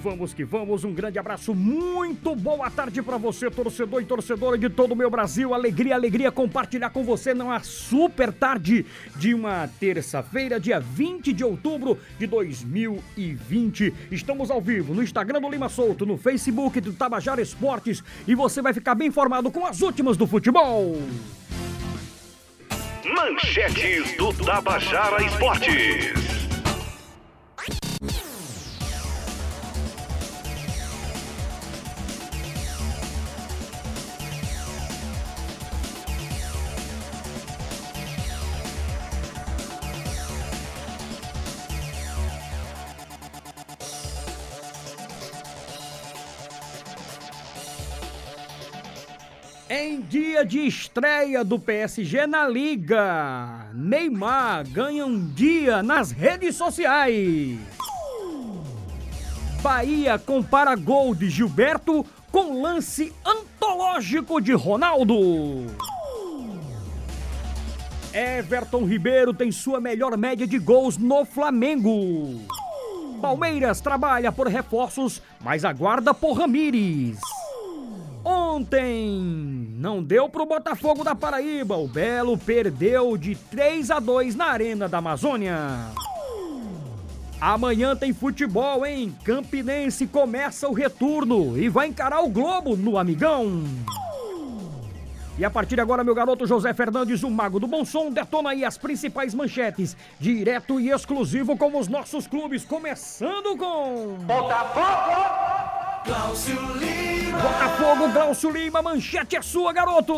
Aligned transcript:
vamos 0.00 0.34
que 0.34 0.44
vamos. 0.44 0.82
Um 0.82 0.92
grande 0.92 1.18
abraço, 1.18 1.54
muito 1.54 2.34
boa 2.34 2.70
tarde 2.70 3.02
para 3.02 3.16
você, 3.16 3.50
torcedor 3.50 4.02
e 4.02 4.04
torcedora 4.04 4.56
de 4.56 4.68
todo 4.68 4.92
o 4.92 4.96
meu 4.96 5.10
Brasil. 5.10 5.54
Alegria, 5.54 5.94
alegria 5.94 6.32
compartilhar 6.32 6.90
com 6.90 7.04
você 7.04 7.34
numa 7.34 7.60
super 7.60 8.32
tarde 8.32 8.86
de 9.16 9.34
uma 9.34 9.68
terça-feira, 9.78 10.58
dia 10.58 10.80
20 10.80 11.32
de 11.32 11.44
outubro 11.44 11.98
de 12.18 12.26
2020. 12.26 13.94
Estamos 14.10 14.50
ao 14.50 14.60
vivo 14.60 14.94
no 14.94 15.02
Instagram 15.02 15.40
do 15.40 15.50
Lima 15.50 15.68
Souto, 15.68 16.06
no 16.06 16.16
Facebook 16.16 16.80
do 16.80 16.92
Tabajara 16.92 17.42
Esportes 17.42 18.02
e 18.26 18.34
você 18.34 18.62
vai 18.62 18.72
ficar 18.72 18.94
bem 18.94 19.08
informado 19.08 19.50
com 19.50 19.66
as 19.66 19.82
últimas 19.82 20.16
do 20.16 20.26
futebol. 20.26 20.96
Manchetes 23.04 24.16
do 24.16 24.32
Tabajara 24.32 25.22
Esportes. 25.22 26.29
Em 49.72 50.00
dia 50.00 50.44
de 50.44 50.66
estreia 50.66 51.44
do 51.44 51.56
PSG 51.56 52.26
na 52.26 52.48
Liga, 52.48 53.68
Neymar 53.72 54.68
ganha 54.68 55.06
um 55.06 55.28
dia 55.28 55.80
nas 55.80 56.10
redes 56.10 56.56
sociais. 56.56 57.56
Bahia 59.62 60.18
compara 60.18 60.74
gol 60.74 61.14
de 61.14 61.30
Gilberto 61.30 62.04
com 62.32 62.60
lance 62.60 63.12
antológico 63.24 64.40
de 64.40 64.52
Ronaldo. 64.54 65.66
Everton 68.12 68.84
Ribeiro 68.84 69.32
tem 69.32 69.52
sua 69.52 69.80
melhor 69.80 70.16
média 70.16 70.48
de 70.48 70.58
gols 70.58 70.98
no 70.98 71.24
Flamengo. 71.24 72.44
Palmeiras 73.22 73.80
trabalha 73.80 74.32
por 74.32 74.48
reforços, 74.48 75.22
mas 75.40 75.64
aguarda 75.64 76.12
por 76.12 76.32
Ramires. 76.32 77.20
Ontem 78.60 79.72
não 79.78 80.02
deu 80.02 80.28
pro 80.28 80.44
Botafogo 80.44 81.02
da 81.02 81.14
Paraíba. 81.14 81.78
O 81.78 81.88
Belo 81.88 82.36
perdeu 82.36 83.16
de 83.16 83.34
3 83.34 83.90
a 83.90 83.98
2 83.98 84.34
na 84.34 84.48
Arena 84.48 84.86
da 84.86 84.98
Amazônia. 84.98 85.56
Amanhã 87.40 87.96
tem 87.96 88.12
futebol, 88.12 88.84
hein? 88.84 89.16
Campinense 89.24 90.06
começa 90.06 90.68
o 90.68 90.74
retorno 90.74 91.58
e 91.58 91.70
vai 91.70 91.86
encarar 91.86 92.20
o 92.20 92.28
Globo 92.28 92.76
no 92.76 92.98
Amigão. 92.98 93.64
E 95.38 95.44
a 95.44 95.48
partir 95.48 95.76
de 95.76 95.80
agora, 95.80 96.04
meu 96.04 96.14
garoto 96.14 96.46
José 96.46 96.74
Fernandes, 96.74 97.22
o 97.22 97.30
mago 97.30 97.58
do 97.58 97.66
bom 97.66 97.82
som, 97.82 98.10
detona 98.10 98.50
aí 98.50 98.62
as 98.62 98.76
principais 98.76 99.32
manchetes, 99.32 99.96
direto 100.18 100.78
e 100.78 100.90
exclusivo 100.90 101.56
com 101.56 101.78
os 101.78 101.88
nossos 101.88 102.26
clubes, 102.26 102.62
começando 102.62 103.56
com... 103.56 104.18
Botafogo! 104.26 105.40
Glaucio 106.04 106.76
Lima. 106.76 106.99
Botafogo, 107.40 108.12
Glaucio 108.12 108.50
Lima, 108.50 108.82
manchete 108.82 109.34
é 109.34 109.40
sua, 109.40 109.72
garoto! 109.72 110.12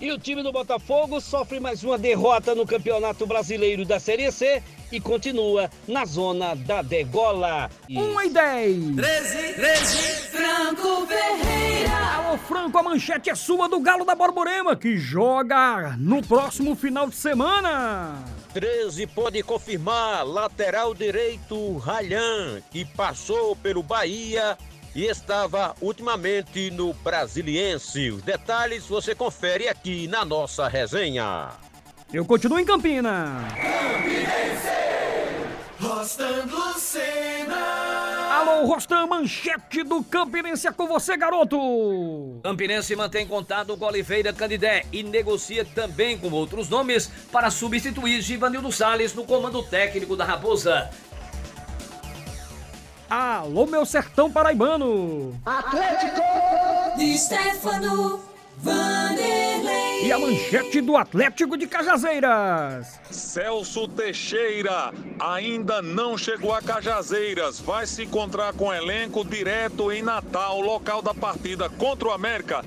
E 0.00 0.10
o 0.10 0.18
time 0.18 0.42
do 0.42 0.50
Botafogo 0.50 1.20
sofre 1.20 1.60
mais 1.60 1.84
uma 1.84 1.96
derrota 1.96 2.56
no 2.56 2.66
Campeonato 2.66 3.24
Brasileiro 3.24 3.84
da 3.84 4.00
Série 4.00 4.32
C 4.32 4.60
e 4.90 5.00
continua 5.00 5.70
na 5.86 6.04
zona 6.04 6.56
da 6.56 6.82
degola. 6.82 7.70
1 7.88 8.22
e 8.22 8.30
10. 8.30 8.96
13, 8.96 9.52
13. 9.54 9.96
Franco 10.28 11.06
Ferreira. 11.06 11.96
Alô, 12.16 12.38
Franco, 12.38 12.78
a 12.78 12.82
manchete 12.82 13.30
é 13.30 13.34
sua 13.36 13.68
do 13.68 13.80
Galo 13.80 14.04
da 14.04 14.14
Borborema, 14.14 14.74
que 14.74 14.98
joga 14.98 15.94
no 15.98 16.20
próximo 16.20 16.74
final 16.74 17.08
de 17.08 17.14
semana. 17.14 18.16
13 18.52 19.06
pode 19.08 19.42
confirmar 19.42 20.26
lateral 20.26 20.94
direito 20.94 21.76
Ralhan, 21.76 22.60
que 22.70 22.84
passou 22.84 23.54
pelo 23.54 23.82
Bahia 23.82 24.58
e 24.98 25.06
estava 25.06 25.76
ultimamente 25.80 26.72
no 26.72 26.92
Brasiliense. 26.92 28.10
Os 28.10 28.20
detalhes 28.20 28.84
você 28.84 29.14
confere 29.14 29.68
aqui 29.68 30.08
na 30.08 30.24
nossa 30.24 30.66
resenha. 30.66 31.50
Eu 32.12 32.24
continuo 32.24 32.58
em 32.58 32.64
Campina. 32.64 33.46
Rostan 35.78 36.46
Lucena. 36.50 37.88
Alô, 38.28 38.66
Rostam, 38.66 39.06
manchete 39.06 39.84
do 39.84 40.02
Campinense 40.02 40.66
é 40.66 40.72
com 40.72 40.88
você, 40.88 41.16
garoto. 41.16 42.40
Campinense 42.42 42.96
mantém 42.96 43.24
contato 43.24 43.76
com 43.76 43.84
Oliveira 43.84 44.32
Candidé 44.32 44.84
e 44.92 45.04
negocia 45.04 45.64
também 45.64 46.18
com 46.18 46.28
outros 46.32 46.68
nomes 46.68 47.06
para 47.30 47.50
substituir 47.50 48.20
Givanildo 48.20 48.72
Salles 48.72 49.14
no 49.14 49.24
comando 49.24 49.62
técnico 49.62 50.16
da 50.16 50.24
Raposa. 50.24 50.90
Alô, 53.08 53.66
meu 53.66 53.86
sertão 53.86 54.30
paraibano. 54.30 55.34
De 56.96 57.18
Stefano 57.18 58.20
Vanderlei. 58.58 60.06
E 60.06 60.12
a 60.12 60.18
manchete 60.18 60.80
do 60.82 60.96
Atlético 60.96 61.56
de 61.56 61.66
Cajazeiras. 61.66 63.00
Celso 63.10 63.88
Teixeira 63.88 64.92
ainda 65.18 65.80
não 65.80 66.18
chegou 66.18 66.52
a 66.52 66.60
Cajazeiras. 66.60 67.60
Vai 67.60 67.86
se 67.86 68.04
encontrar 68.04 68.52
com 68.52 68.66
o 68.66 68.74
elenco 68.74 69.24
direto 69.24 69.90
em 69.90 70.02
Natal, 70.02 70.60
local 70.60 71.00
da 71.00 71.14
partida 71.14 71.70
contra 71.70 72.08
o 72.08 72.12
América. 72.12 72.62